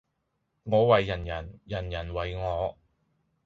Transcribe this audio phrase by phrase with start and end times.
[0.63, 2.75] 我為人人，人人為我